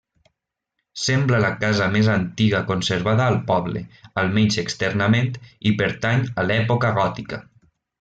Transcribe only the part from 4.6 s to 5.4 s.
externament,